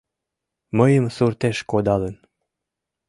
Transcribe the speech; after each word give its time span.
Мыйым 0.77 1.05
суртеш 1.15 1.57
кодалын. 1.71 2.15